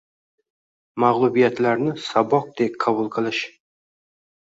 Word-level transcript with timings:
Mag‘lubiyatlarni 1.03 1.95
saboqdek 2.07 2.83
qabul 2.89 3.15
qilish. 3.19 3.47